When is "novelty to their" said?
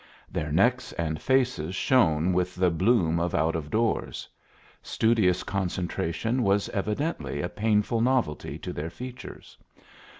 8.01-8.89